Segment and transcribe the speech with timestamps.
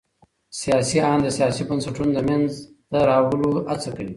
[0.61, 4.09] سياسي آند د سياسي بنسټونو د منځته راوړلو هڅه کوي.